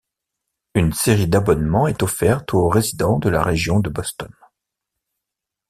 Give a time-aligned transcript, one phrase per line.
[0.73, 4.31] Une série d'abonnement est offerte aux résidents de la région de Boston.